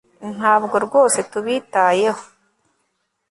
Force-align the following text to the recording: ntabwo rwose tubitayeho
ntabwo 0.35 0.75
rwose 0.85 1.19
tubitayeho 1.31 2.23